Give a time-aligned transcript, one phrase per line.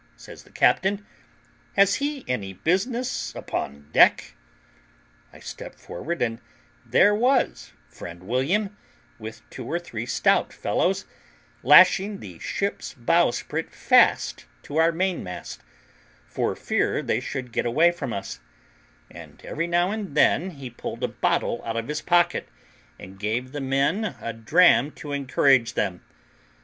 [0.17, 1.05] says the captain;
[1.75, 4.33] "has he any business upon, deck?"
[5.31, 6.41] I stepped forward, and
[6.83, 8.75] there was friend William,
[9.19, 11.05] with two or three stout fellows,
[11.61, 15.61] lashing the ship's bowsprit fast to our mainmast,
[16.25, 18.39] for fear they should get away from us;
[19.11, 22.49] and every now and then he pulled a bottle out of his pocket,
[22.97, 26.01] and gave the men a dram to encourage them.